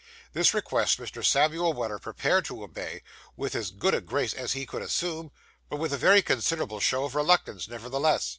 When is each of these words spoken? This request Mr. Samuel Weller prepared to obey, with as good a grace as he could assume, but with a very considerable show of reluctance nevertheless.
This 0.33 0.55
request 0.55 0.97
Mr. 0.97 1.23
Samuel 1.23 1.73
Weller 1.73 1.99
prepared 1.99 2.43
to 2.45 2.63
obey, 2.63 3.03
with 3.37 3.53
as 3.53 3.69
good 3.69 3.93
a 3.93 4.01
grace 4.01 4.33
as 4.33 4.53
he 4.53 4.65
could 4.65 4.81
assume, 4.81 5.29
but 5.69 5.77
with 5.77 5.93
a 5.93 5.97
very 5.97 6.23
considerable 6.23 6.79
show 6.79 7.03
of 7.03 7.13
reluctance 7.13 7.67
nevertheless. 7.67 8.27